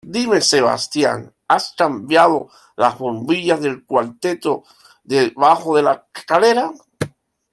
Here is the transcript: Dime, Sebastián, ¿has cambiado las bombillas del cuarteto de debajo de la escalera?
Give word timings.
Dime, 0.09 0.41
Sebastián, 0.41 1.31
¿has 1.47 1.75
cambiado 1.77 2.49
las 2.75 2.97
bombillas 2.97 3.61
del 3.61 3.85
cuarteto 3.85 4.63
de 5.03 5.29
debajo 5.29 5.75
de 5.77 5.83
la 5.83 6.07
escalera? 6.15 6.71